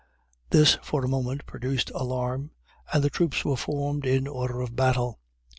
This, 0.49 0.79
for 0.81 1.05
a 1.05 1.07
moment, 1.07 1.45
produced 1.45 1.91
alarm, 1.93 2.49
and 2.91 3.03
the 3.03 3.11
troops 3.11 3.45
were 3.45 3.55
formed 3.55 4.03
in 4.03 4.25
order 4.27 4.59
of 4.61 4.75
battle. 4.75 5.19